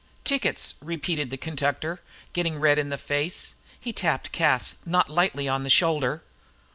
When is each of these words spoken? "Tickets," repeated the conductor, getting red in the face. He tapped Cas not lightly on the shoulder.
"Tickets," 0.23 0.73
repeated 0.81 1.29
the 1.29 1.37
conductor, 1.37 2.01
getting 2.33 2.57
red 2.57 2.79
in 2.79 2.89
the 2.89 2.97
face. 2.97 3.53
He 3.79 3.93
tapped 3.93 4.31
Cas 4.31 4.77
not 4.83 5.11
lightly 5.11 5.47
on 5.47 5.61
the 5.63 5.69
shoulder. 5.69 6.23